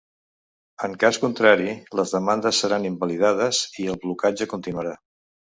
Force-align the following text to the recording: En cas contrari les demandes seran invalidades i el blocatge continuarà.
En 0.87 0.95
cas 1.03 1.19
contrari 1.25 1.73
les 1.99 2.13
demandes 2.15 2.63
seran 2.65 2.89
invalidades 2.91 3.61
i 3.85 3.87
el 3.95 4.01
blocatge 4.09 4.51
continuarà. 4.57 4.97